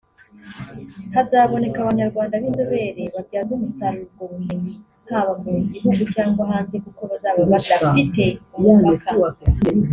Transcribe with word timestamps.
Hazaboneka 1.15 1.77
Abanyarwanda 1.81 2.33
b’inzobere 2.41 3.01
babyaza 3.15 3.51
umusaruro 3.57 4.03
ubwo 4.09 4.23
bumenyi 4.31 4.71
haba 5.09 5.33
mu 5.43 5.59
gihugu 5.71 6.01
cyangwa 6.13 6.41
hanze 6.51 6.75
kuko 6.85 7.01
bazaba 7.11 7.41
badafite 7.51 8.23
umupaka” 8.55 9.11